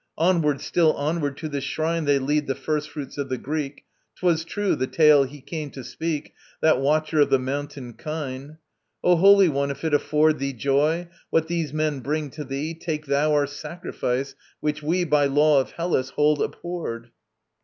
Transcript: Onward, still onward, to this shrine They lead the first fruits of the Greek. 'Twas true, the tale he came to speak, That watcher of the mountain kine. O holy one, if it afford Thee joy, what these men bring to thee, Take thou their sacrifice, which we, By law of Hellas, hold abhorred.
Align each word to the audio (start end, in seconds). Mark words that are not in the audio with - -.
Onward, 0.17 0.61
still 0.61 0.93
onward, 0.93 1.37
to 1.37 1.47
this 1.47 1.63
shrine 1.63 2.05
They 2.05 2.17
lead 2.17 2.47
the 2.47 2.55
first 2.55 2.89
fruits 2.89 3.19
of 3.19 3.29
the 3.29 3.37
Greek. 3.37 3.85
'Twas 4.15 4.43
true, 4.43 4.75
the 4.75 4.87
tale 4.87 5.25
he 5.25 5.41
came 5.41 5.69
to 5.69 5.83
speak, 5.83 6.33
That 6.59 6.81
watcher 6.81 7.19
of 7.19 7.29
the 7.29 7.37
mountain 7.37 7.93
kine. 7.93 8.57
O 9.03 9.15
holy 9.17 9.47
one, 9.47 9.69
if 9.69 9.83
it 9.83 9.93
afford 9.93 10.39
Thee 10.39 10.53
joy, 10.53 11.07
what 11.29 11.47
these 11.47 11.71
men 11.71 11.99
bring 11.99 12.31
to 12.31 12.43
thee, 12.43 12.73
Take 12.73 13.05
thou 13.05 13.29
their 13.29 13.45
sacrifice, 13.45 14.33
which 14.59 14.81
we, 14.81 15.03
By 15.03 15.27
law 15.27 15.61
of 15.61 15.69
Hellas, 15.73 16.09
hold 16.09 16.41
abhorred. 16.41 17.11